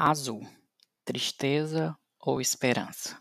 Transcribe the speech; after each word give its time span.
Azul, 0.00 0.46
tristeza 1.04 1.92
ou 2.20 2.40
esperança? 2.40 3.16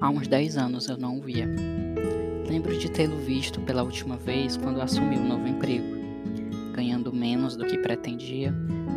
Há 0.00 0.08
uns 0.08 0.26
10 0.26 0.56
anos 0.56 0.88
eu 0.88 0.96
não 0.96 1.18
o 1.18 1.20
via. 1.20 1.46
Lembro 2.48 2.78
de 2.78 2.90
tê-lo 2.90 3.18
visto 3.18 3.60
pela 3.60 3.82
última 3.82 4.16
vez 4.16 4.56
quando 4.56 4.80
assumiu 4.80 5.20
um 5.20 5.28
novo 5.28 5.46
emprego, 5.46 5.84
ganhando 6.72 7.12
menos 7.12 7.58
do 7.58 7.66
que 7.66 7.76
pretendia 7.76 8.52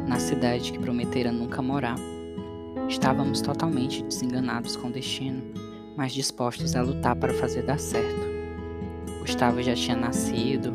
na 0.07 0.21
cidade 0.21 0.71
que 0.71 0.79
prometera 0.79 1.33
nunca 1.33 1.61
morar 1.61 1.97
Estávamos 2.87 3.41
totalmente 3.41 4.01
desenganados 4.01 4.77
com 4.77 4.87
o 4.87 4.91
destino, 4.91 5.43
mas 5.97 6.13
dispostos 6.13 6.75
a 6.75 6.81
lutar 6.81 7.15
para 7.17 7.33
fazer 7.33 7.63
dar 7.63 7.79
certo. 7.79 8.27
Gustavo 9.19 9.61
já 9.61 9.75
tinha 9.75 9.95
nascido 9.95 10.73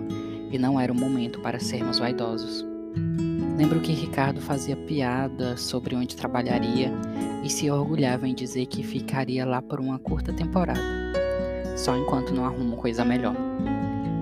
e 0.50 0.58
não 0.58 0.78
era 0.78 0.92
o 0.92 0.94
momento 0.94 1.40
para 1.40 1.58
sermos 1.58 1.98
vaidosos. 1.98 2.64
Lembro 3.56 3.80
que 3.80 3.92
Ricardo 3.92 4.42
fazia 4.42 4.76
piada 4.76 5.56
sobre 5.56 5.96
onde 5.96 6.14
trabalharia 6.14 6.92
e 7.42 7.48
se 7.48 7.70
orgulhava 7.70 8.28
em 8.28 8.34
dizer 8.34 8.66
que 8.66 8.82
ficaria 8.82 9.46
lá 9.46 9.62
por 9.62 9.80
uma 9.80 9.98
curta 9.98 10.34
temporada, 10.34 10.80
só 11.76 11.96
enquanto 11.96 12.34
não 12.34 12.44
arrumo 12.44 12.76
coisa 12.76 13.04
melhor. 13.04 13.36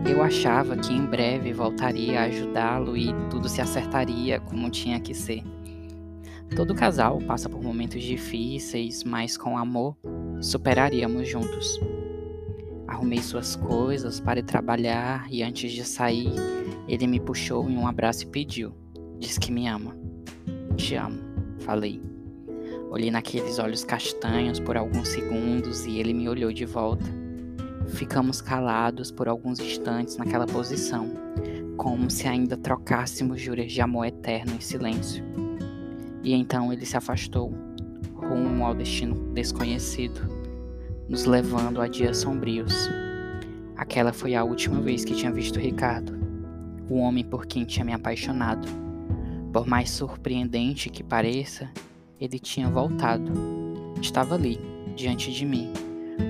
Eu 0.08 0.22
achava 0.22 0.76
que 0.76 0.92
em 0.92 1.04
breve 1.04 1.52
voltaria 1.52 2.20
a 2.20 2.24
ajudá-lo 2.24 2.96
e 2.96 3.12
tudo 3.28 3.48
se 3.48 3.60
acertaria 3.60 4.38
como 4.40 4.70
tinha 4.70 5.00
que 5.00 5.14
ser. 5.14 5.42
Todo 6.54 6.74
casal 6.74 7.18
passa 7.26 7.48
por 7.48 7.62
momentos 7.62 8.02
difíceis, 8.02 9.04
mas 9.04 9.36
com 9.36 9.56
amor 9.56 9.96
superaríamos 10.40 11.28
juntos. 11.28 11.80
Arrumei 12.86 13.22
suas 13.22 13.54
coisas 13.54 14.18
para 14.18 14.40
ir 14.40 14.44
trabalhar 14.44 15.26
e 15.30 15.42
antes 15.42 15.70
de 15.70 15.84
sair, 15.84 16.32
ele 16.88 17.06
me 17.06 17.20
puxou 17.20 17.70
em 17.70 17.76
um 17.76 17.86
abraço 17.86 18.24
e 18.24 18.26
pediu: 18.26 18.74
Diz 19.18 19.38
que 19.38 19.52
me 19.52 19.68
ama. 19.68 19.96
Te 20.76 20.96
amo, 20.96 21.20
falei. 21.60 22.02
Olhei 22.90 23.10
naqueles 23.12 23.60
olhos 23.60 23.84
castanhos 23.84 24.58
por 24.58 24.76
alguns 24.76 25.08
segundos 25.08 25.86
e 25.86 25.98
ele 25.98 26.12
me 26.12 26.28
olhou 26.28 26.52
de 26.52 26.64
volta. 26.64 27.04
Ficamos 27.86 28.40
calados 28.40 29.12
por 29.12 29.28
alguns 29.28 29.60
instantes 29.60 30.16
naquela 30.16 30.46
posição, 30.46 31.10
como 31.76 32.10
se 32.10 32.26
ainda 32.26 32.56
trocássemos 32.56 33.40
juras 33.40 33.70
de 33.70 33.80
amor 33.80 34.06
eterno 34.06 34.54
em 34.56 34.60
silêncio. 34.60 35.24
E 36.22 36.34
então 36.34 36.72
ele 36.72 36.84
se 36.84 36.96
afastou, 36.96 37.52
rumo 38.14 38.64
ao 38.64 38.74
destino 38.74 39.14
desconhecido, 39.32 40.20
nos 41.08 41.24
levando 41.24 41.80
a 41.80 41.88
dias 41.88 42.18
sombrios. 42.18 42.88
Aquela 43.76 44.12
foi 44.12 44.34
a 44.34 44.44
última 44.44 44.80
vez 44.80 45.04
que 45.04 45.14
tinha 45.14 45.32
visto 45.32 45.58
Ricardo, 45.58 46.18
o 46.88 46.96
homem 46.96 47.24
por 47.24 47.46
quem 47.46 47.64
tinha 47.64 47.84
me 47.84 47.92
apaixonado. 47.92 48.68
Por 49.52 49.66
mais 49.66 49.90
surpreendente 49.90 50.90
que 50.90 51.02
pareça, 51.02 51.68
ele 52.20 52.38
tinha 52.38 52.68
voltado. 52.68 53.32
Estava 54.00 54.34
ali, 54.34 54.60
diante 54.94 55.32
de 55.32 55.46
mim, 55.46 55.72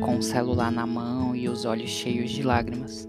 com 0.01 0.17
o 0.19 0.23
celular 0.23 0.71
na 0.71 0.87
mão 0.87 1.35
e 1.35 1.49
os 1.49 1.65
olhos 1.65 1.91
cheios 1.91 2.31
de 2.31 2.43
lágrimas. 2.43 3.09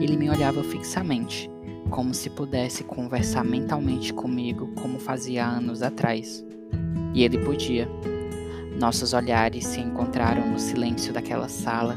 Ele 0.00 0.16
me 0.16 0.30
olhava 0.30 0.62
fixamente, 0.62 1.50
como 1.90 2.12
se 2.12 2.30
pudesse 2.30 2.82
conversar 2.82 3.44
mentalmente 3.44 4.12
comigo 4.12 4.72
como 4.74 4.98
fazia 4.98 5.46
anos 5.46 5.82
atrás. 5.82 6.44
E 7.14 7.22
ele 7.22 7.38
podia. 7.38 7.88
Nossos 8.78 9.12
olhares 9.12 9.66
se 9.66 9.80
encontraram 9.80 10.50
no 10.50 10.58
silêncio 10.58 11.12
daquela 11.12 11.48
sala 11.48 11.96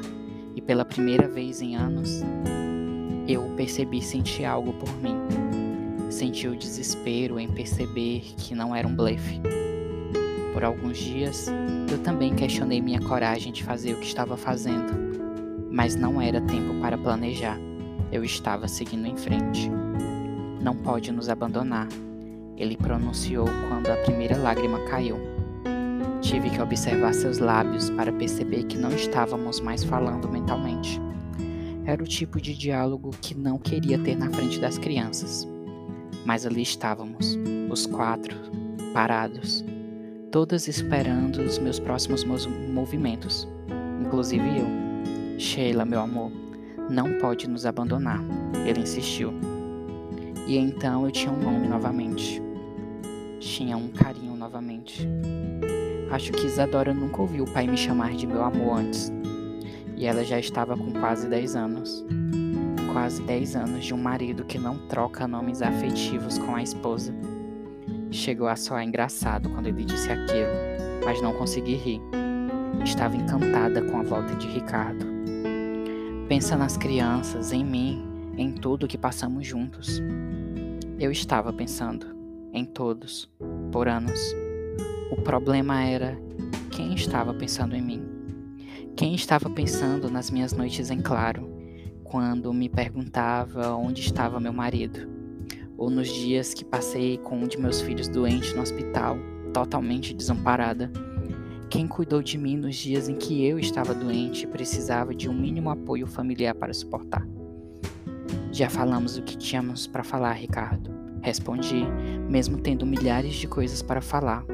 e 0.55 0.61
pela 0.61 0.85
primeira 0.85 1.27
vez 1.27 1.61
em 1.61 1.75
anos 1.75 2.21
eu 3.27 3.43
percebi 3.57 4.01
sentir 4.01 4.45
algo 4.45 4.73
por 4.73 4.89
mim. 5.01 5.17
Senti 6.09 6.47
o 6.47 6.55
desespero 6.55 7.39
em 7.39 7.47
perceber 7.49 8.21
que 8.37 8.55
não 8.55 8.75
era 8.75 8.87
um 8.87 8.95
blefe. 8.95 9.41
Por 10.53 10.63
alguns 10.63 10.97
dias, 10.97 11.47
eu 11.91 11.97
também 11.99 12.33
questionei 12.33 12.81
minha 12.81 13.01
coragem 13.01 13.51
de 13.51 13.63
fazer 13.63 13.93
o 13.93 13.99
que 13.99 14.07
estava 14.07 14.37
fazendo, 14.37 14.93
mas 15.69 15.95
não 15.95 16.21
era 16.21 16.39
tempo 16.41 16.79
para 16.79 16.97
planejar. 16.97 17.66
Eu 18.11 18.23
estava 18.23 18.67
seguindo 18.67 19.05
em 19.05 19.17
frente. 19.17 19.69
Não 20.61 20.75
pode 20.75 21.11
nos 21.11 21.29
abandonar, 21.29 21.87
ele 22.57 22.75
pronunciou 22.75 23.45
quando 23.69 23.89
a 23.89 23.97
primeira 23.97 24.37
lágrima 24.37 24.79
caiu. 24.85 25.17
Tive 26.21 26.49
que 26.49 26.61
observar 26.61 27.13
seus 27.13 27.37
lábios 27.37 27.89
para 27.91 28.11
perceber 28.11 28.63
que 28.63 28.77
não 28.77 28.91
estávamos 28.91 29.59
mais 29.59 29.83
falando 29.83 30.27
mentalmente. 30.27 30.99
Era 31.85 32.03
o 32.03 32.07
tipo 32.07 32.41
de 32.41 32.53
diálogo 32.53 33.11
que 33.21 33.35
não 33.35 33.57
queria 33.57 33.99
ter 33.99 34.17
na 34.17 34.29
frente 34.29 34.59
das 34.59 34.77
crianças. 34.77 35.47
Mas 36.25 36.45
ali 36.45 36.61
estávamos, 36.61 37.37
os 37.69 37.85
quatro, 37.85 38.35
parados, 38.93 39.63
todas 40.31 40.67
esperando 40.67 41.41
os 41.41 41.59
meus 41.59 41.79
próximos 41.79 42.25
movimentos, 42.25 43.47
inclusive 44.03 44.43
eu. 44.59 45.39
Sheila, 45.39 45.85
meu 45.85 46.01
amor, 46.01 46.31
não 46.89 47.17
pode 47.19 47.47
nos 47.49 47.65
abandonar, 47.65 48.21
ele 48.65 48.81
insistiu. 48.81 49.33
E 50.47 50.57
então 50.57 51.05
eu 51.05 51.11
tinha 51.11 51.31
um 51.31 51.39
nome 51.39 51.67
novamente. 51.67 52.41
Tinha 53.39 53.75
um 53.75 53.89
carinho 53.89 54.35
novamente. 54.35 55.07
Acho 56.09 56.31
que 56.31 56.45
Isadora 56.45 56.93
nunca 56.93 57.21
ouviu 57.21 57.43
o 57.43 57.51
pai 57.51 57.67
me 57.67 57.75
chamar 57.75 58.13
de 58.13 58.25
meu 58.25 58.41
amor 58.41 58.79
antes. 58.79 59.11
E 59.95 60.05
ela 60.05 60.23
já 60.23 60.39
estava 60.39 60.77
com 60.77 60.93
quase 60.93 61.27
10 61.27 61.55
anos. 61.55 62.05
Quase 62.93 63.21
10 63.23 63.55
anos 63.57 63.85
de 63.85 63.93
um 63.93 63.97
marido 63.97 64.45
que 64.45 64.57
não 64.57 64.77
troca 64.87 65.27
nomes 65.27 65.61
afetivos 65.61 66.37
com 66.37 66.55
a 66.55 66.63
esposa. 66.63 67.13
Chegou 68.09 68.47
a 68.47 68.55
soar 68.55 68.83
engraçado 68.83 69.49
quando 69.49 69.67
ele 69.67 69.83
disse 69.83 70.09
aquilo, 70.09 70.51
mas 71.03 71.21
não 71.21 71.33
consegui 71.33 71.75
rir. 71.75 72.01
Estava 72.85 73.17
encantada 73.17 73.81
com 73.81 73.97
a 73.97 74.03
volta 74.03 74.33
de 74.35 74.47
Ricardo. 74.47 75.16
Pensa 76.27 76.57
nas 76.57 76.75
crianças, 76.75 77.53
em 77.53 77.63
mim, 77.63 78.03
em 78.37 78.51
tudo 78.51 78.85
que 78.85 78.97
passamos 78.97 79.47
juntos. 79.47 80.01
Eu 80.99 81.09
estava 81.09 81.53
pensando 81.53 82.05
em 82.51 82.65
todos, 82.65 83.29
por 83.71 83.87
anos. 83.87 84.19
O 85.09 85.21
problema 85.21 85.85
era 85.85 86.19
quem 86.69 86.93
estava 86.93 87.33
pensando 87.33 87.77
em 87.77 87.81
mim. 87.81 88.05
Quem 88.93 89.15
estava 89.15 89.49
pensando 89.49 90.11
nas 90.11 90.29
minhas 90.29 90.51
noites 90.51 90.91
em 90.91 90.99
claro, 90.99 91.49
quando 92.03 92.53
me 92.53 92.67
perguntava 92.67 93.73
onde 93.75 94.01
estava 94.01 94.37
meu 94.37 94.51
marido, 94.51 95.07
ou 95.77 95.89
nos 95.89 96.09
dias 96.09 96.53
que 96.53 96.65
passei 96.65 97.17
com 97.19 97.37
um 97.37 97.47
de 97.47 97.57
meus 97.57 97.79
filhos 97.79 98.09
doente 98.09 98.53
no 98.53 98.63
hospital, 98.63 99.17
totalmente 99.53 100.13
desamparada 100.13 100.91
quem 101.69 101.85
cuidou 101.87 102.21
de 102.23 102.37
mim 102.37 102.55
nos 102.55 102.75
dias 102.75 103.09
em 103.09 103.15
que 103.15 103.45
eu 103.45 103.59
estava 103.59 103.93
doente 103.93 104.43
e 104.43 104.47
precisava 104.47 105.13
de 105.13 105.29
um 105.29 105.33
mínimo 105.33 105.69
apoio 105.69 106.07
familiar 106.07 106.55
para 106.55 106.73
suportar? 106.73 107.27
Já 108.51 108.69
falamos 108.69 109.17
o 109.17 109.21
que 109.21 109.37
tínhamos 109.37 109.85
para 109.85 110.03
falar, 110.03 110.33
Ricardo. 110.33 110.89
Respondi, 111.21 111.83
mesmo 112.29 112.57
tendo 112.57 112.85
milhares 112.85 113.35
de 113.35 113.47
coisas 113.47 113.81
para 113.81 114.01
falar, 114.01 114.45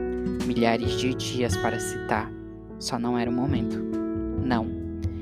milhares 0.46 1.00
de 1.00 1.13
dias 1.13 1.56
para 1.56 1.79
citar. 1.79 2.31
Só 2.79 2.97
não 2.97 3.18
era 3.18 3.30
o 3.30 3.34
momento. 3.34 3.78
Não. 4.44 4.68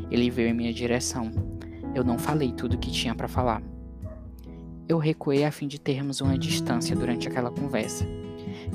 Ele 0.09 0.29
veio 0.29 0.49
em 0.49 0.53
minha 0.53 0.73
direção. 0.73 1.29
Eu 1.93 2.03
não 2.03 2.17
falei 2.17 2.53
tudo 2.53 2.75
o 2.75 2.79
que 2.79 2.89
tinha 2.89 3.13
para 3.13 3.27
falar. 3.27 3.61
Eu 4.87 4.97
recuei 4.97 5.43
a 5.43 5.51
fim 5.51 5.67
de 5.67 5.79
termos 5.79 6.21
uma 6.21 6.37
distância 6.37 6.95
durante 6.95 7.27
aquela 7.27 7.51
conversa. 7.51 8.05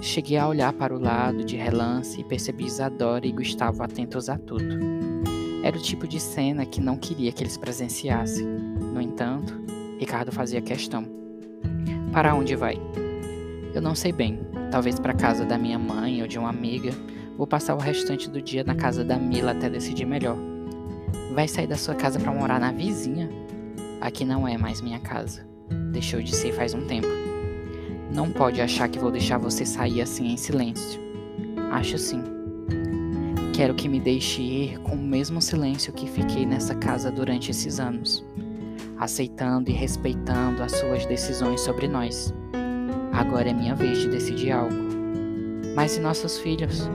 Cheguei 0.00 0.36
a 0.36 0.46
olhar 0.46 0.72
para 0.72 0.94
o 0.94 0.98
lado 0.98 1.44
de 1.44 1.56
relance 1.56 2.20
e 2.20 2.24
percebi 2.24 2.64
Isadora 2.64 3.26
e 3.26 3.32
Gustavo 3.32 3.82
atentos 3.82 4.28
a 4.28 4.38
tudo. 4.38 4.78
Era 5.62 5.76
o 5.76 5.82
tipo 5.82 6.06
de 6.06 6.20
cena 6.20 6.64
que 6.64 6.80
não 6.80 6.96
queria 6.96 7.32
que 7.32 7.42
eles 7.42 7.56
presenciassem. 7.56 8.46
No 8.46 9.00
entanto, 9.00 9.52
Ricardo 9.98 10.30
fazia 10.30 10.60
questão. 10.60 11.04
Para 12.12 12.34
onde 12.34 12.54
vai? 12.54 12.78
Eu 13.74 13.82
não 13.82 13.94
sei 13.94 14.12
bem. 14.12 14.40
Talvez 14.70 14.98
para 15.00 15.14
casa 15.14 15.44
da 15.44 15.58
minha 15.58 15.78
mãe 15.78 16.22
ou 16.22 16.28
de 16.28 16.38
uma 16.38 16.50
amiga. 16.50 16.92
Vou 17.36 17.46
passar 17.46 17.74
o 17.74 17.78
restante 17.78 18.30
do 18.30 18.40
dia 18.40 18.64
na 18.64 18.74
casa 18.74 19.04
da 19.04 19.16
Mila 19.16 19.52
até 19.52 19.68
decidir 19.68 20.06
melhor. 20.06 20.36
Vai 21.34 21.48
sair 21.48 21.66
da 21.66 21.76
sua 21.76 21.94
casa 21.94 22.18
para 22.18 22.32
morar 22.32 22.60
na 22.60 22.72
vizinha? 22.72 23.28
Aqui 24.00 24.24
não 24.24 24.46
é 24.46 24.56
mais 24.56 24.80
minha 24.80 25.00
casa. 25.00 25.46
Deixou 25.92 26.22
de 26.22 26.34
ser 26.34 26.52
faz 26.52 26.74
um 26.74 26.86
tempo. 26.86 27.08
Não 28.16 28.30
pode 28.30 28.62
achar 28.62 28.88
que 28.88 28.98
vou 28.98 29.10
deixar 29.10 29.36
você 29.36 29.66
sair 29.66 30.00
assim 30.00 30.28
em 30.28 30.38
silêncio. 30.38 30.98
Acho 31.70 31.98
sim. 31.98 32.22
Quero 33.52 33.74
que 33.74 33.90
me 33.90 34.00
deixe 34.00 34.40
ir 34.40 34.78
com 34.78 34.94
o 34.94 34.98
mesmo 34.98 35.42
silêncio 35.42 35.92
que 35.92 36.08
fiquei 36.08 36.46
nessa 36.46 36.74
casa 36.74 37.10
durante 37.10 37.50
esses 37.50 37.78
anos, 37.78 38.24
aceitando 38.96 39.68
e 39.68 39.74
respeitando 39.74 40.62
as 40.62 40.72
suas 40.72 41.04
decisões 41.04 41.60
sobre 41.60 41.86
nós. 41.88 42.32
Agora 43.12 43.50
é 43.50 43.52
minha 43.52 43.74
vez 43.74 43.98
de 43.98 44.08
decidir 44.08 44.50
algo. 44.50 44.74
Mas 45.74 45.98
e 45.98 46.00
nossos 46.00 46.38
filhos? 46.38 46.88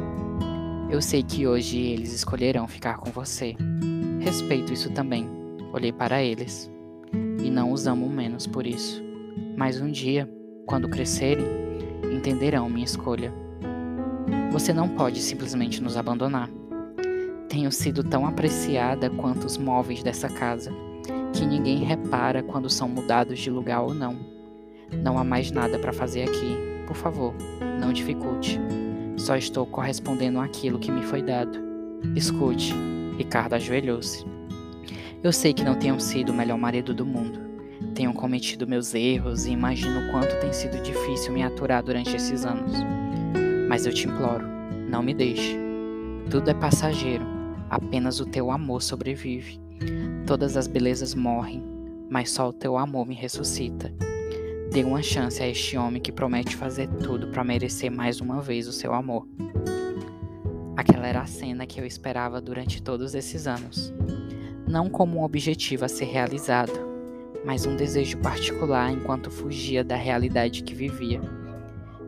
Eu 0.89 1.03
sei 1.03 1.21
que 1.21 1.45
hoje 1.45 1.77
eles 1.77 2.13
escolherão 2.13 2.67
ficar 2.67 2.97
com 2.97 3.11
você. 3.11 3.55
Respeito 4.19 4.73
isso 4.73 4.89
também. 4.89 5.29
Olhei 5.71 5.91
para 5.91 6.23
eles. 6.23 6.67
E 7.13 7.51
não 7.51 7.71
os 7.71 7.85
amo 7.85 8.09
menos 8.09 8.47
por 8.47 8.65
isso. 8.65 9.03
Mas 9.55 9.79
um 9.79 9.91
dia, 9.91 10.27
quando 10.71 10.87
crescerem, 10.87 11.45
entenderão 12.13 12.69
minha 12.69 12.85
escolha. 12.85 13.33
Você 14.53 14.71
não 14.71 14.87
pode 14.87 15.19
simplesmente 15.19 15.83
nos 15.83 15.97
abandonar. 15.97 16.49
Tenho 17.49 17.69
sido 17.73 18.05
tão 18.05 18.25
apreciada 18.25 19.09
quanto 19.09 19.45
os 19.45 19.57
móveis 19.57 20.01
dessa 20.01 20.29
casa, 20.29 20.71
que 21.33 21.45
ninguém 21.45 21.83
repara 21.83 22.41
quando 22.41 22.69
são 22.69 22.87
mudados 22.87 23.37
de 23.37 23.49
lugar 23.49 23.81
ou 23.81 23.93
não. 23.93 24.17
Não 24.93 25.17
há 25.17 25.25
mais 25.25 25.51
nada 25.51 25.77
para 25.77 25.91
fazer 25.91 26.23
aqui. 26.23 26.57
Por 26.87 26.95
favor, 26.95 27.33
não 27.77 27.91
dificulte. 27.91 28.57
Só 29.17 29.35
estou 29.35 29.65
correspondendo 29.65 30.39
àquilo 30.39 30.79
que 30.79 30.89
me 30.89 31.03
foi 31.03 31.21
dado. 31.21 31.59
Escute. 32.15 32.73
Ricardo 33.17 33.55
ajoelhou-se. 33.55 34.25
Eu 35.21 35.33
sei 35.33 35.53
que 35.53 35.65
não 35.65 35.75
tenho 35.75 35.99
sido 35.99 36.31
o 36.31 36.33
melhor 36.33 36.57
marido 36.57 36.93
do 36.93 37.05
mundo. 37.05 37.50
Tenho 38.01 38.15
cometido 38.15 38.67
meus 38.67 38.95
erros 38.95 39.45
e 39.45 39.51
imagino 39.51 39.99
o 39.99 40.11
quanto 40.11 40.35
tem 40.39 40.51
sido 40.51 40.81
difícil 40.81 41.31
me 41.31 41.43
aturar 41.43 41.83
durante 41.83 42.15
esses 42.15 42.43
anos. 42.43 42.73
Mas 43.69 43.85
eu 43.85 43.93
te 43.93 44.07
imploro, 44.07 44.43
não 44.89 45.03
me 45.03 45.13
deixe. 45.13 45.55
Tudo 46.27 46.49
é 46.49 46.53
passageiro, 46.55 47.23
apenas 47.69 48.19
o 48.19 48.25
teu 48.25 48.49
amor 48.49 48.81
sobrevive. 48.81 49.61
Todas 50.25 50.57
as 50.57 50.65
belezas 50.65 51.13
morrem, 51.13 51.63
mas 52.09 52.31
só 52.31 52.49
o 52.49 52.53
teu 52.53 52.75
amor 52.75 53.05
me 53.05 53.13
ressuscita. 53.13 53.93
Dê 54.71 54.83
uma 54.83 55.03
chance 55.03 55.39
a 55.39 55.47
este 55.47 55.77
homem 55.77 56.01
que 56.01 56.11
promete 56.11 56.55
fazer 56.55 56.87
tudo 57.03 57.27
para 57.27 57.43
merecer 57.43 57.91
mais 57.91 58.19
uma 58.19 58.41
vez 58.41 58.67
o 58.67 58.73
seu 58.73 58.95
amor. 58.95 59.27
Aquela 60.75 61.07
era 61.07 61.21
a 61.21 61.27
cena 61.27 61.67
que 61.67 61.79
eu 61.79 61.85
esperava 61.85 62.41
durante 62.41 62.81
todos 62.81 63.13
esses 63.13 63.45
anos. 63.45 63.93
Não 64.67 64.89
como 64.89 65.19
um 65.19 65.23
objetivo 65.23 65.85
a 65.85 65.87
ser 65.87 66.05
realizado, 66.05 66.90
mas 67.45 67.65
um 67.65 67.75
desejo 67.75 68.17
particular 68.19 68.91
enquanto 68.91 69.31
fugia 69.31 69.83
da 69.83 69.95
realidade 69.95 70.63
que 70.63 70.73
vivia. 70.73 71.21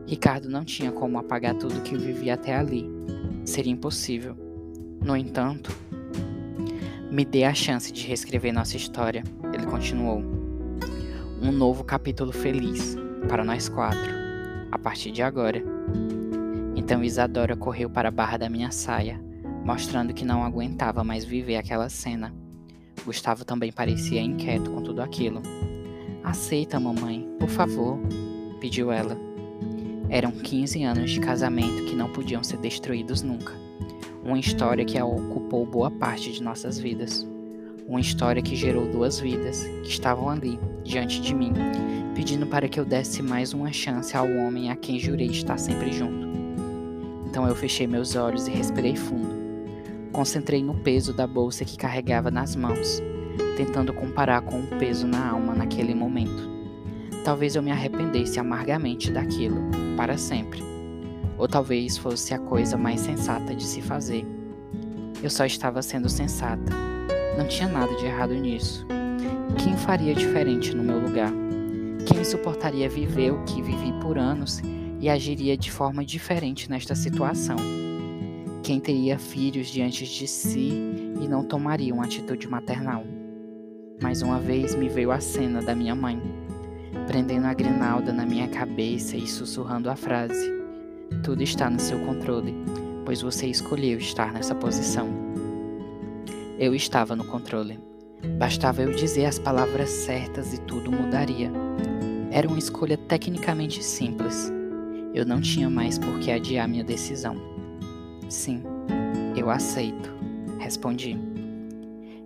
Ricardo 0.06 0.50
não 0.50 0.66
tinha 0.66 0.92
como 0.92 1.18
apagar 1.18 1.56
tudo 1.56 1.82
que 1.82 1.98
vivia 1.98 2.34
até 2.34 2.56
ali. 2.56 2.90
Seria 3.46 3.72
impossível. 3.72 4.36
No 5.04 5.16
entanto, 5.18 5.76
me 7.10 7.26
dê 7.26 7.44
a 7.44 7.54
chance 7.54 7.92
de 7.92 8.08
reescrever 8.08 8.54
nossa 8.54 8.78
história, 8.78 9.24
ele 9.54 9.66
continuou 9.66 10.24
um 11.42 11.52
novo 11.52 11.84
capítulo 11.84 12.32
feliz 12.32 12.96
para 13.28 13.44
nós 13.44 13.68
quatro, 13.68 14.12
a 14.72 14.80
partir 14.80 15.12
de 15.12 15.22
agora. 15.22 15.62
Então 16.76 17.04
Isadora 17.04 17.56
correu 17.56 17.90
para 17.90 18.08
a 18.08 18.12
barra 18.12 18.38
da 18.38 18.50
minha 18.50 18.72
saia, 18.72 19.22
mostrando 19.66 20.14
que 20.14 20.24
não 20.24 20.44
aguentava 20.44 21.04
mais 21.04 21.26
viver 21.26 21.58
aquela 21.58 21.90
cena. 21.90 22.34
Gustavo 23.04 23.44
também 23.44 23.72
parecia 23.72 24.22
inquieto 24.22 24.72
com 24.72 24.82
tudo 24.82 25.02
aquilo. 25.02 25.42
Aceita, 26.24 26.80
mamãe, 26.80 27.28
por 27.40 27.50
favor, 27.50 28.00
pediu 28.60 28.92
ela. 28.92 29.18
Eram 30.10 30.32
15 30.32 30.84
anos 30.84 31.12
de 31.12 31.20
casamento 31.20 31.84
que 31.86 31.96
não 31.96 32.12
podiam 32.12 32.44
ser 32.44 32.58
destruídos 32.58 33.22
nunca. 33.22 33.54
Uma 34.24 34.40
história 34.40 34.86
que 34.86 35.02
ocupou 35.02 35.66
boa 35.66 35.92
parte 35.92 36.32
de 36.32 36.42
nossas 36.42 36.80
vidas. 36.80 37.28
Uma 37.86 38.00
história 38.00 38.42
que 38.42 38.56
gerou 38.56 38.90
duas 38.90 39.20
vidas 39.20 39.64
que 39.84 39.90
estavam 39.90 40.30
ali, 40.30 40.58
diante 40.84 41.20
de 41.20 41.36
mim, 41.36 41.52
pedindo 42.16 42.48
para 42.48 42.70
que 42.70 42.80
eu 42.80 42.86
desse 42.86 43.22
mais 43.22 43.54
uma 43.54 43.74
chance 43.74 44.16
ao 44.16 44.30
homem 44.30 44.72
a 44.72 44.76
quem 44.76 44.98
jurei 44.98 45.28
estar 45.28 45.58
sempre 45.58 45.92
junto. 45.92 46.28
Então 47.26 47.46
eu 47.48 47.56
fechei 47.56 47.86
meus 47.86 48.16
olhos 48.16 48.48
e 48.48 48.52
respirei 48.52 48.96
fundo. 48.96 49.43
Concentrei 50.14 50.64
no 50.64 50.76
peso 50.76 51.12
da 51.12 51.28
bolsa 51.28 51.66
que 51.66 51.78
carregava 51.78 52.32
nas 52.32 52.56
mãos, 52.56 53.02
tentando 53.58 53.92
comparar 53.92 54.42
com 54.42 54.62
o 54.62 54.68
peso 54.80 55.06
na 55.06 55.32
alma 55.32 55.54
naquele 55.54 55.94
momento. 55.94 56.50
Talvez 57.26 57.56
eu 57.56 57.62
me 57.64 57.72
arrependesse 57.72 58.40
amargamente 58.40 59.12
daquilo, 59.12 59.60
para 59.98 60.18
sempre. 60.18 60.64
Ou 61.38 61.50
talvez 61.50 61.98
fosse 61.98 62.34
a 62.34 62.40
coisa 62.40 62.78
mais 62.78 63.02
sensata 63.02 63.54
de 63.54 63.64
se 63.64 63.82
fazer. 63.82 64.26
Eu 65.22 65.30
só 65.30 65.46
estava 65.46 65.82
sendo 65.82 66.08
sensata 66.08 66.94
não 67.38 67.48
tinha 67.48 67.68
nada 67.68 67.94
de 67.96 68.06
errado 68.06 68.34
nisso. 68.34 68.86
Quem 69.64 69.76
faria 69.76 70.14
diferente 70.14 70.76
no 70.76 70.84
meu 70.84 71.00
lugar? 71.00 71.32
Quem 72.06 72.24
suportaria 72.24 72.90
viver 72.90 73.32
o 73.32 73.44
que 73.44 73.62
vivi 73.62 73.92
por 74.02 74.18
anos 74.18 74.62
e 75.00 75.10
agiria 75.10 75.58
de 75.58 75.72
forma 75.72 76.06
diferente 76.06 76.70
nesta 76.70 76.96
situação? 76.96 77.58
Quem 78.64 78.80
teria 78.80 79.20
filhos 79.20 79.68
diante 79.68 80.06
de 80.06 80.26
si 80.26 80.72
e 81.22 81.28
não 81.28 81.44
tomaria 81.44 81.94
uma 81.94 82.06
atitude 82.06 82.48
maternal? 82.48 83.04
Mais 84.02 84.22
uma 84.22 84.40
vez 84.40 84.74
me 84.74 84.88
veio 84.88 85.12
a 85.12 85.20
cena 85.20 85.62
da 85.62 85.76
minha 85.76 85.94
mãe, 85.94 86.18
prendendo 87.06 87.46
a 87.46 87.54
grinalda 87.54 88.14
na 88.14 88.26
minha 88.26 88.48
cabeça 88.48 89.18
e 89.18 89.28
sussurrando 89.28 89.90
a 89.90 89.98
frase: 89.98 90.50
Tudo 91.26 91.44
está 91.44 91.70
no 91.70 91.78
seu 91.78 92.00
controle, 92.06 92.56
pois 93.04 93.22
você 93.22 93.48
escolheu 93.48 93.98
estar 93.98 94.32
nessa 94.32 94.56
posição. 94.56 95.10
Eu 96.58 96.74
estava 96.74 97.18
no 97.18 97.26
controle. 97.26 97.78
Bastava 98.40 98.82
eu 98.82 98.94
dizer 98.94 99.26
as 99.26 99.38
palavras 99.38 99.90
certas 99.90 100.54
e 100.54 100.62
tudo 100.62 100.90
mudaria. 100.90 101.52
Era 102.32 102.48
uma 102.48 102.60
escolha 102.60 102.96
tecnicamente 102.96 103.84
simples. 103.84 104.50
Eu 105.14 105.26
não 105.26 105.42
tinha 105.42 105.70
mais 105.70 106.00
por 106.00 106.18
que 106.20 106.32
adiar 106.32 106.66
minha 106.66 106.84
decisão. 106.86 107.53
Sim, 108.34 108.64
eu 109.38 109.52
aceito, 109.52 110.12
respondi. 110.58 111.16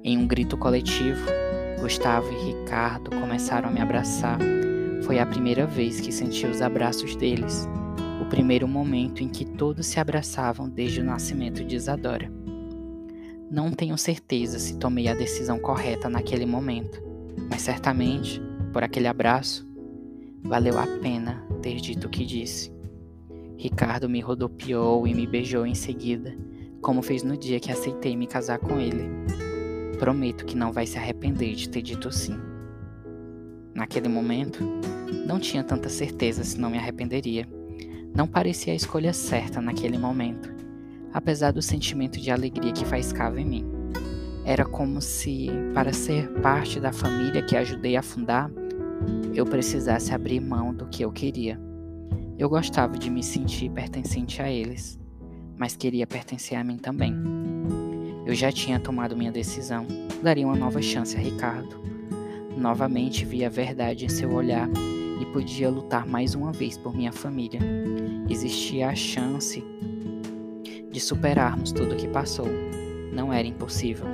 Em 0.02 0.18
um 0.18 0.26
grito 0.26 0.58
coletivo, 0.58 1.20
Gustavo 1.82 2.32
e 2.32 2.46
Ricardo 2.46 3.12
começaram 3.12 3.68
a 3.68 3.72
me 3.72 3.82
abraçar. 3.82 4.40
Foi 5.04 5.20
a 5.20 5.26
primeira 5.26 5.68
vez 5.68 6.00
que 6.00 6.14
senti 6.14 6.48
os 6.48 6.62
abraços 6.62 7.14
deles, 7.18 7.68
o 8.22 8.26
primeiro 8.30 8.70
momento 8.70 9.22
em 9.22 9.28
que 9.28 9.44
todos 9.44 9.86
se 9.86 10.00
abraçavam 10.00 10.70
desde 10.70 11.02
o 11.02 11.04
nascimento 11.04 11.62
de 11.62 11.76
Isadora. 11.76 12.32
Não 13.52 13.70
tenho 13.70 13.98
certeza 13.98 14.60
se 14.60 14.78
tomei 14.78 15.10
a 15.10 15.14
decisão 15.14 15.60
correta 15.60 16.08
naquele 16.08 16.46
momento, 16.46 17.04
mas 17.50 17.64
certamente, 17.64 18.42
por 18.72 18.82
aquele 18.82 19.08
abraço, 19.08 19.68
valeu 20.42 20.80
a 20.80 20.88
pena 21.02 21.46
ter 21.62 21.76
dito 21.82 22.08
o 22.08 22.10
que 22.10 22.26
disse. 22.26 22.77
Ricardo 23.58 24.08
me 24.08 24.22
rodopiou 24.22 25.08
e 25.08 25.14
me 25.14 25.26
beijou 25.26 25.66
em 25.66 25.76
seguida, 25.76 26.38
como 26.82 27.02
fez 27.02 27.24
no 27.24 27.36
dia 27.36 27.60
que 27.60 27.72
aceitei 27.72 28.16
me 28.16 28.28
casar 28.28 28.60
com 28.60 28.80
ele. 28.80 29.10
Prometo 30.00 30.46
que 30.46 30.56
não 30.56 30.72
vai 30.72 30.86
se 30.86 30.98
arrepender 30.98 31.56
de 31.56 31.70
ter 31.70 31.82
dito 31.82 32.12
sim. 32.12 32.38
Naquele 33.74 34.08
momento, 34.08 34.64
não 35.26 35.40
tinha 35.40 35.64
tanta 35.64 35.90
certeza 35.90 36.44
se 36.44 36.60
não 36.60 36.70
me 36.70 36.78
arrependeria. 36.78 37.48
Não 38.16 38.28
parecia 38.28 38.74
a 38.74 38.76
escolha 38.76 39.14
certa 39.14 39.60
naquele 39.60 39.98
momento 39.98 40.58
apesar 41.18 41.52
do 41.52 41.62
sentimento 41.62 42.20
de 42.20 42.30
alegria 42.30 42.72
que 42.72 42.86
faiscava 42.86 43.42
em 43.42 43.46
mim. 43.46 43.66
Era 44.46 44.64
como 44.64 45.02
se, 45.02 45.48
para 45.74 45.92
ser 45.92 46.30
parte 46.42 46.80
da 46.80 46.94
família 46.94 47.42
que 47.42 47.58
ajudei 47.58 47.98
a 47.98 48.04
fundar, 48.04 48.52
eu 49.34 49.46
precisasse 49.46 50.14
abrir 50.14 50.40
mão 50.40 50.74
do 50.74 50.88
que 50.88 51.04
eu 51.04 51.12
queria. 51.12 51.60
Eu 52.38 52.48
gostava 52.48 52.96
de 53.00 53.10
me 53.10 53.24
sentir 53.24 53.68
pertencente 53.72 54.44
a 54.44 54.52
eles, 54.52 55.00
mas 55.58 55.76
queria 55.76 56.06
pertencer 56.06 56.56
a 56.56 56.64
mim 56.64 56.78
também. 56.78 57.16
Eu 58.28 58.36
já 58.36 58.52
tinha 58.52 58.80
tomado 58.80 59.18
minha 59.18 59.32
decisão, 59.32 59.88
daria 60.22 60.46
uma 60.46 60.56
nova 60.56 60.80
chance 60.80 61.18
a 61.18 61.20
Ricardo. 61.20 61.82
Novamente 62.56 63.26
vi 63.26 63.44
a 63.44 63.50
verdade 63.50 64.06
em 64.06 64.10
seu 64.10 64.32
olhar 64.34 64.70
e 65.20 65.26
podia 65.28 65.68
lutar 65.68 66.06
mais 66.06 66.36
uma 66.36 66.52
vez 66.52 66.78
por 66.78 66.96
minha 66.96 67.12
família. 67.12 67.60
Existia 68.30 68.90
a 68.90 68.96
chance 68.96 69.64
de 70.92 71.00
superarmos 71.00 71.72
tudo 71.72 71.96
o 71.96 71.98
que 71.98 72.08
passou. 72.08 72.48
Não 73.12 73.34
era 73.34 73.48
impossível, 73.48 74.06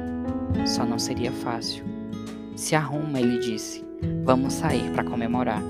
só 0.66 0.86
não 0.86 0.98
seria 0.98 1.32
fácil. 1.32 1.84
Se 2.56 2.74
arruma, 2.74 3.20
ele 3.20 3.40
disse. 3.40 3.84
Vamos 4.24 4.54
sair 4.54 4.92
para 4.94 5.04
comemorar. 5.04 5.62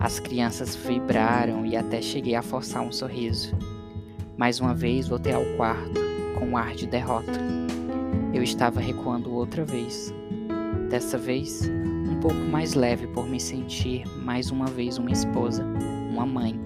As 0.00 0.18
crianças 0.18 0.74
vibraram 0.74 1.66
e 1.66 1.76
até 1.76 2.00
cheguei 2.00 2.34
a 2.34 2.40
forçar 2.40 2.82
um 2.82 2.90
sorriso. 2.90 3.54
Mais 4.34 4.58
uma 4.58 4.74
vez 4.74 5.06
voltei 5.06 5.34
ao 5.34 5.44
quarto, 5.56 6.00
com 6.38 6.46
um 6.46 6.56
ar 6.56 6.74
de 6.74 6.86
derrota. 6.86 7.38
Eu 8.32 8.42
estava 8.42 8.80
recuando 8.80 9.30
outra 9.30 9.62
vez. 9.62 10.14
Dessa 10.88 11.18
vez, 11.18 11.68
um 12.10 12.18
pouco 12.18 12.38
mais 12.38 12.72
leve 12.72 13.08
por 13.08 13.28
me 13.28 13.38
sentir 13.38 14.06
mais 14.24 14.50
uma 14.50 14.64
vez 14.64 14.96
uma 14.96 15.10
esposa, 15.10 15.66
uma 16.10 16.24
mãe. 16.24 16.58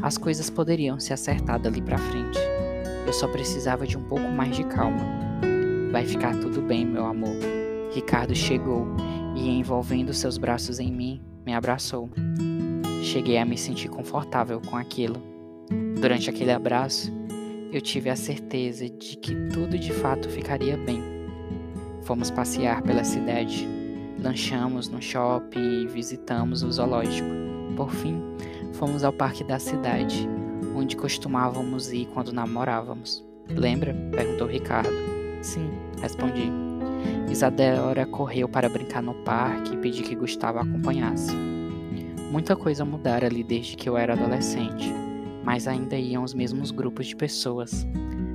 As 0.00 0.16
coisas 0.16 0.48
poderiam 0.48 1.00
se 1.00 1.12
acertar 1.12 1.58
dali 1.58 1.82
para 1.82 1.98
frente. 1.98 2.38
Eu 3.04 3.12
só 3.12 3.26
precisava 3.26 3.84
de 3.84 3.98
um 3.98 4.02
pouco 4.04 4.28
mais 4.28 4.54
de 4.54 4.62
calma. 4.62 5.04
Vai 5.90 6.06
ficar 6.06 6.38
tudo 6.38 6.62
bem, 6.62 6.86
meu 6.86 7.04
amor. 7.04 7.34
Ricardo 7.92 8.32
chegou 8.32 8.86
e, 9.34 9.50
envolvendo 9.50 10.14
seus 10.14 10.38
braços 10.38 10.78
em 10.78 10.92
mim, 10.92 11.20
me 11.44 11.52
abraçou. 11.52 12.08
Cheguei 13.02 13.38
a 13.38 13.44
me 13.44 13.56
sentir 13.56 13.88
confortável 13.88 14.60
com 14.60 14.76
aquilo. 14.76 15.22
Durante 16.00 16.28
aquele 16.28 16.52
abraço, 16.52 17.10
eu 17.72 17.80
tive 17.80 18.10
a 18.10 18.16
certeza 18.16 18.88
de 18.88 19.16
que 19.16 19.34
tudo 19.48 19.78
de 19.78 19.92
fato 19.92 20.28
ficaria 20.28 20.76
bem. 20.76 21.02
Fomos 22.02 22.30
passear 22.30 22.82
pela 22.82 23.02
cidade, 23.02 23.66
lanchamos 24.22 24.88
no 24.88 25.00
shopping 25.00 25.82
e 25.82 25.86
visitamos 25.86 26.62
o 26.62 26.70
zoológico. 26.70 27.28
Por 27.74 27.90
fim, 27.90 28.20
fomos 28.74 29.02
ao 29.02 29.12
parque 29.12 29.44
da 29.44 29.58
cidade, 29.58 30.28
onde 30.76 30.96
costumávamos 30.96 31.92
ir 31.92 32.06
quando 32.12 32.32
namorávamos. 32.32 33.24
Lembra? 33.48 33.94
perguntou 34.10 34.46
Ricardo. 34.46 34.90
Sim, 35.40 35.70
respondi. 36.00 36.50
Isadora 37.30 38.04
correu 38.04 38.48
para 38.48 38.68
brincar 38.68 39.02
no 39.02 39.14
parque 39.24 39.74
e 39.74 39.76
pedi 39.78 40.02
que 40.02 40.14
Gustavo 40.14 40.58
a 40.58 40.62
acompanhasse. 40.62 41.59
Muita 42.30 42.54
coisa 42.54 42.84
mudara 42.84 43.26
ali 43.26 43.42
desde 43.42 43.76
que 43.76 43.88
eu 43.88 43.96
era 43.96 44.12
adolescente, 44.12 44.92
mas 45.44 45.66
ainda 45.66 45.96
iam 45.96 46.22
os 46.22 46.32
mesmos 46.32 46.70
grupos 46.70 47.08
de 47.08 47.16
pessoas. 47.16 47.84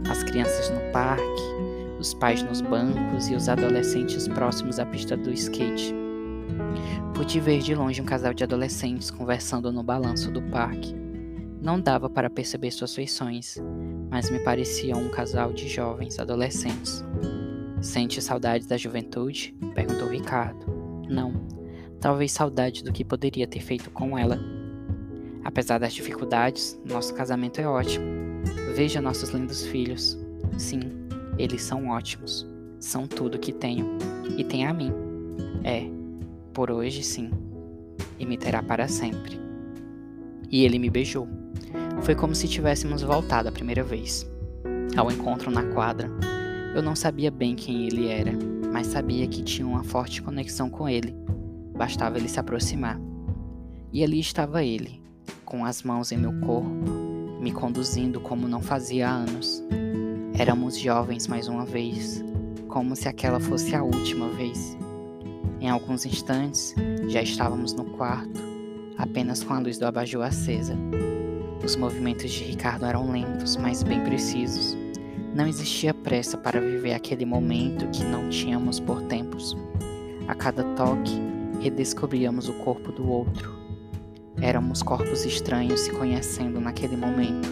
As 0.10 0.22
crianças 0.22 0.70
no 0.70 0.92
parque, 0.92 1.42
os 1.98 2.14
pais 2.14 2.44
nos 2.44 2.60
bancos 2.60 3.30
e 3.30 3.36
os 3.36 3.48
adolescentes 3.48 4.28
próximos 4.28 4.80
à 4.80 4.86
pista 4.86 5.16
do 5.16 5.32
skate. 5.32 5.96
Pude 7.14 7.40
ver 7.40 7.60
de 7.60 7.74
longe 7.74 8.02
um 8.02 8.06
casal 8.06 8.34
de 8.34 8.44
adolescentes 8.44 9.10
conversando 9.10 9.72
no 9.72 9.82
balanço 9.82 10.30
do 10.30 10.42
parque. 10.42 10.94
Não 11.62 11.80
dava 11.80 12.10
para 12.10 12.30
perceber 12.30 12.72
suas 12.72 12.94
feições, 12.94 13.58
mas 14.12 14.30
me 14.30 14.40
pareciam 14.40 15.02
um 15.02 15.10
casal 15.10 15.54
de 15.54 15.70
jovens 15.70 16.20
adolescentes. 16.20 17.04
Sente 17.82 18.22
saudade 18.22 18.68
da 18.68 18.76
juventude? 18.76 19.56
perguntou 19.74 20.10
Ricardo. 20.10 20.66
Não. 21.10 21.34
Talvez 22.00 22.32
saudade 22.32 22.84
do 22.84 22.92
que 22.92 23.04
poderia 23.04 23.48
ter 23.48 23.62
feito 23.62 23.90
com 23.90 24.18
ela. 24.18 24.40
Apesar 25.44 25.80
das 25.80 25.94
dificuldades, 25.94 26.80
nosso 26.86 27.14
casamento 27.14 27.60
é 27.60 27.68
ótimo. 27.68 28.06
Veja 28.76 29.02
nossos 29.02 29.30
lindos 29.30 29.66
filhos. 29.66 30.18
Sim, 30.58 30.80
eles 31.38 31.62
são 31.62 31.90
ótimos. 31.90 32.46
São 32.80 33.08
tudo 33.08 33.40
que 33.40 33.54
tenho. 33.54 33.98
E 34.38 34.44
tem 34.44 34.66
a 34.66 34.74
mim. 34.74 34.92
É, 35.64 35.88
por 36.54 36.72
hoje 36.72 37.04
sim. 37.04 37.32
E 38.20 38.26
me 38.26 38.38
terá 38.38 38.62
para 38.62 38.88
sempre. 38.88 39.40
E 40.52 40.64
ele 40.64 40.80
me 40.80 40.90
beijou. 40.90 41.28
Foi 42.02 42.16
como 42.16 42.36
se 42.36 42.48
tivéssemos 42.48 43.02
voltado 43.02 43.50
a 43.50 43.52
primeira 43.52 43.84
vez. 43.84 44.30
Ao 44.96 45.12
encontro 45.12 45.52
na 45.52 45.64
quadra, 45.74 46.10
eu 46.76 46.82
não 46.82 46.96
sabia 46.96 47.32
bem 47.32 47.56
quem 47.56 47.88
ele 47.88 48.08
era, 48.08 48.32
mas 48.72 48.88
sabia 48.88 49.28
que 49.28 49.44
tinha 49.44 49.68
uma 49.68 49.84
forte 49.84 50.22
conexão 50.22 50.70
com 50.70 50.88
ele. 50.88 51.16
Bastava 51.76 52.18
ele 52.18 52.30
se 52.30 52.40
aproximar. 52.40 53.00
E 53.92 54.04
ali 54.04 54.20
estava 54.20 54.64
ele, 54.64 55.02
com 55.44 55.66
as 55.66 55.84
mãos 55.84 56.12
em 56.12 56.18
meu 56.18 56.34
corpo, 56.42 56.70
me 57.40 57.52
conduzindo 57.52 58.20
como 58.20 58.48
não 58.48 58.62
fazia 58.62 59.10
anos. 59.10 59.64
Éramos 60.38 60.78
jovens 60.78 61.28
mais 61.28 61.48
uma 61.48 61.66
vez, 61.66 62.24
como 62.68 62.96
se 62.96 63.08
aquela 63.08 63.40
fosse 63.40 63.76
a 63.76 63.84
última 63.84 64.30
vez. 64.30 64.78
Em 65.62 65.70
alguns 65.70 66.06
instantes, 66.06 66.76
já 67.08 67.22
estávamos 67.22 67.74
no 67.74 67.86
quarto, 67.86 68.42
apenas 68.98 69.44
com 69.44 69.54
a 69.54 69.60
luz 69.60 69.78
do 69.78 69.86
abajur 69.86 70.24
acesa. 70.24 70.76
Os 71.64 71.76
movimentos 71.76 72.32
de 72.32 72.44
Ricardo 72.44 72.86
eram 72.86 73.12
lentos, 73.12 73.56
mas 73.58 73.82
bem 73.82 74.04
precisos. 74.04 74.78
Não 75.34 75.48
existia 75.48 75.94
pressa 75.94 76.38
para 76.38 76.62
viver 76.62 76.94
aquele 76.94 77.26
momento 77.26 77.88
que 77.92 78.04
não 78.04 78.30
tínhamos 78.30 78.80
por 78.80 79.02
tempos. 79.04 79.58
A 80.28 80.36
cada 80.36 80.64
toque, 80.76 81.20
redescobríamos 81.62 82.50
o 82.50 82.54
corpo 82.54 82.92
do 82.92 83.10
outro. 83.10 83.56
Éramos 84.42 84.84
corpos 84.84 85.26
estranhos 85.26 85.82
se 85.82 85.92
conhecendo 85.92 86.60
naquele 86.60 86.98
momento, 86.98 87.48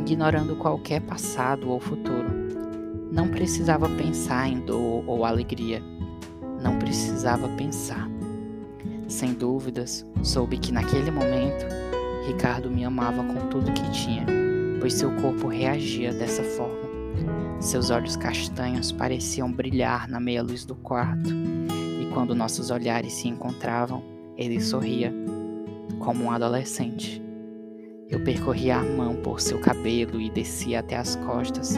ignorando 0.00 0.56
qualquer 0.56 1.00
passado 1.02 1.70
ou 1.70 1.78
futuro. 1.78 2.28
Não 3.12 3.28
precisava 3.28 3.88
pensar 3.88 4.48
em 4.48 4.60
dor 4.60 5.04
ou 5.06 5.24
alegria. 5.24 5.82
Não 6.62 6.78
precisava 6.78 7.48
pensar. 7.50 8.08
Sem 9.08 9.34
dúvidas, 9.34 10.04
soube 10.22 10.58
que 10.58 10.72
naquele 10.72 11.10
momento, 11.10 11.66
Ricardo 12.26 12.70
me 12.70 12.84
amava 12.84 13.22
com 13.22 13.48
tudo 13.48 13.72
que 13.72 13.90
tinha, 13.90 14.26
pois 14.80 14.94
seu 14.94 15.12
corpo 15.16 15.46
reagia 15.46 16.12
dessa 16.12 16.42
forma. 16.42 16.86
Seus 17.60 17.90
olhos 17.90 18.16
castanhos 18.16 18.90
pareciam 18.92 19.50
brilhar 19.50 20.08
na 20.08 20.18
meia 20.18 20.42
luz 20.42 20.64
do 20.64 20.74
quarto, 20.74 21.30
quando 22.16 22.34
nossos 22.34 22.70
olhares 22.70 23.12
se 23.12 23.28
encontravam, 23.28 24.02
ele 24.38 24.58
sorria, 24.58 25.12
como 25.98 26.24
um 26.24 26.30
adolescente. 26.30 27.22
Eu 28.08 28.24
percorria 28.24 28.78
a 28.78 28.82
mão 28.82 29.16
por 29.16 29.38
seu 29.38 29.60
cabelo 29.60 30.18
e 30.18 30.30
descia 30.30 30.80
até 30.80 30.96
as 30.96 31.14
costas, 31.16 31.76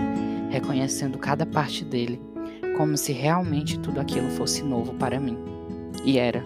reconhecendo 0.48 1.18
cada 1.18 1.44
parte 1.44 1.84
dele, 1.84 2.22
como 2.76 2.96
se 2.96 3.10
realmente 3.10 3.80
tudo 3.80 3.98
aquilo 3.98 4.30
fosse 4.30 4.62
novo 4.62 4.94
para 4.94 5.18
mim. 5.18 5.36
E 6.04 6.18
era. 6.18 6.44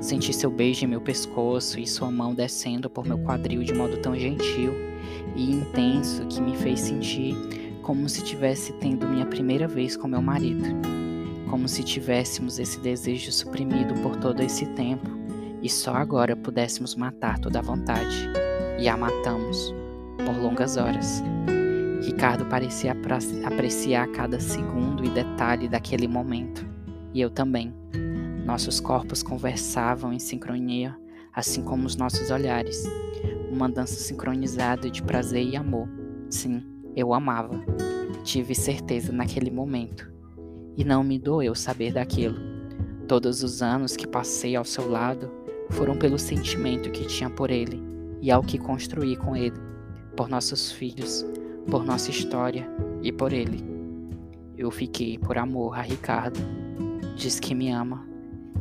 Senti 0.00 0.32
seu 0.32 0.48
beijo 0.48 0.84
em 0.84 0.88
meu 0.88 1.00
pescoço 1.00 1.80
e 1.80 1.88
sua 1.88 2.12
mão 2.12 2.36
descendo 2.36 2.88
por 2.88 3.04
meu 3.04 3.18
quadril 3.18 3.64
de 3.64 3.74
modo 3.74 3.96
tão 3.96 4.14
gentil 4.14 4.72
e 5.34 5.50
intenso 5.50 6.24
que 6.26 6.40
me 6.40 6.56
fez 6.56 6.78
sentir 6.78 7.34
como 7.82 8.08
se 8.08 8.22
tivesse 8.22 8.72
tendo 8.74 9.08
minha 9.08 9.26
primeira 9.26 9.66
vez 9.66 9.96
com 9.96 10.06
meu 10.06 10.22
marido, 10.22 10.64
como 11.48 11.68
se 11.68 11.82
tivéssemos 11.82 12.58
esse 12.58 12.78
desejo 12.80 13.32
suprimido 13.32 13.94
por 14.02 14.16
todo 14.16 14.40
esse 14.42 14.66
tempo 14.66 15.10
e 15.62 15.68
só 15.68 15.94
agora 15.94 16.36
pudéssemos 16.36 16.94
matar 16.94 17.38
toda 17.38 17.58
a 17.58 17.62
vontade. 17.62 18.28
E 18.78 18.88
a 18.88 18.96
matamos, 18.96 19.74
por 20.24 20.36
longas 20.36 20.76
horas. 20.76 21.22
Ricardo 22.02 22.44
parecia 22.46 22.94
apreciar 23.44 24.06
cada 24.12 24.38
segundo 24.38 25.04
e 25.04 25.10
detalhe 25.10 25.68
daquele 25.68 26.06
momento, 26.06 26.64
e 27.12 27.20
eu 27.20 27.30
também. 27.30 27.74
Nossos 28.44 28.78
corpos 28.78 29.22
conversavam 29.22 30.12
em 30.12 30.18
sincronia, 30.18 30.96
assim 31.34 31.62
como 31.62 31.84
os 31.84 31.96
nossos 31.96 32.30
olhares, 32.30 32.84
uma 33.50 33.68
dança 33.68 33.94
sincronizada 33.94 34.88
de 34.88 35.02
prazer 35.02 35.44
e 35.44 35.56
amor. 35.56 35.88
Sim, 36.30 36.62
eu 36.94 37.12
amava. 37.12 37.60
Tive 38.22 38.54
certeza 38.54 39.12
naquele 39.12 39.50
momento. 39.50 40.15
E 40.76 40.84
não 40.84 41.02
me 41.02 41.18
doeu 41.18 41.54
saber 41.54 41.92
daquilo. 41.92 42.36
Todos 43.08 43.42
os 43.42 43.62
anos 43.62 43.96
que 43.96 44.06
passei 44.06 44.56
ao 44.56 44.64
seu 44.64 44.88
lado 44.90 45.30
foram 45.70 45.96
pelo 45.96 46.18
sentimento 46.18 46.90
que 46.90 47.06
tinha 47.06 47.30
por 47.30 47.50
ele 47.50 47.82
e 48.20 48.30
ao 48.30 48.42
que 48.42 48.58
construí 48.58 49.16
com 49.16 49.36
ele, 49.36 49.56
por 50.16 50.28
nossos 50.28 50.72
filhos, 50.72 51.24
por 51.70 51.84
nossa 51.84 52.10
história 52.10 52.68
e 53.02 53.12
por 53.12 53.32
ele. 53.32 53.64
Eu 54.56 54.70
fiquei 54.70 55.18
por 55.18 55.36
amor 55.36 55.78
a 55.78 55.82
Ricardo. 55.82 56.40
Diz 57.14 57.38
que 57.38 57.54
me 57.54 57.70
ama. 57.70 58.06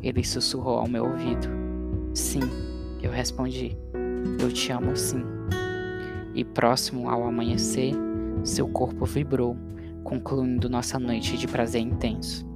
Ele 0.04 0.24
sussurrou 0.24 0.80
ao 0.80 0.88
meu 0.88 1.06
ouvido. 1.06 1.48
Sim, 2.14 2.42
eu 3.02 3.12
respondi. 3.12 3.78
Eu 4.40 4.52
te 4.52 4.72
amo 4.72 4.96
sim. 4.96 5.24
E 6.34 6.44
próximo 6.44 7.10
ao 7.10 7.26
amanhecer, 7.26 7.94
seu 8.44 8.68
corpo 8.68 9.06
vibrou, 9.06 9.56
concluindo 10.06 10.70
nossa 10.70 11.00
noite 11.00 11.36
de 11.36 11.48
prazer 11.48 11.82
intenso. 11.82 12.48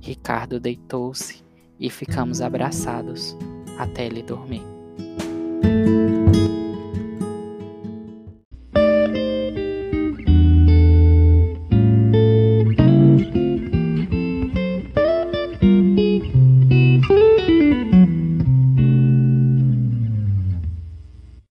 Ricardo 0.00 0.60
deitou-se 0.60 1.42
e 1.80 1.88
ficamos 1.90 2.40
abraçados 2.42 3.36
até 3.78 4.04
ele 4.04 4.22
dormir. 4.22 4.77